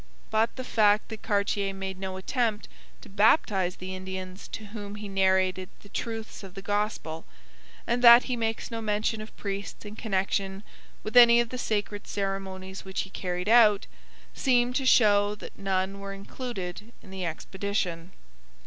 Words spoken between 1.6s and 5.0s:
made no attempt to baptize the Indians to whom